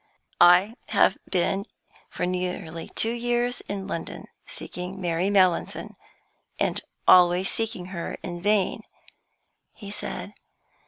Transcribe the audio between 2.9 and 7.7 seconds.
two years in London seeking Mary Mallinson, and always